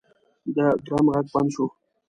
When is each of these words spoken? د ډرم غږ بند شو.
د 0.55 0.57
ډرم 0.85 1.05
غږ 1.13 1.25
بند 1.33 1.49
شو. 1.53 1.65